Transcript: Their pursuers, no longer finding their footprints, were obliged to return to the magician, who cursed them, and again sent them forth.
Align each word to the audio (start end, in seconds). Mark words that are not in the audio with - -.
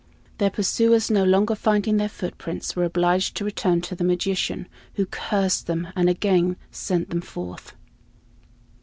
Their 0.39 0.49
pursuers, 0.49 1.11
no 1.11 1.23
longer 1.23 1.53
finding 1.53 1.97
their 1.97 2.09
footprints, 2.09 2.75
were 2.75 2.85
obliged 2.85 3.35
to 3.37 3.45
return 3.45 3.81
to 3.81 3.95
the 3.95 4.03
magician, 4.03 4.67
who 4.95 5.05
cursed 5.05 5.67
them, 5.67 5.89
and 5.95 6.09
again 6.09 6.55
sent 6.71 7.11
them 7.11 7.21
forth. 7.21 7.75